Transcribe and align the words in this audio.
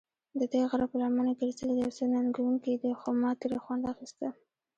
ددې 0.39 0.59
غره 0.69 0.85
پر 0.91 0.97
لمنه 1.01 1.33
ګرځېدل 1.39 1.69
یو 1.83 1.91
څه 1.97 2.03
ننګوونکی 2.13 2.73
دی، 2.81 2.91
خو 2.99 3.09
ما 3.21 3.31
ترې 3.41 3.57
خوند 3.63 3.83
اخیسته. 3.93 4.27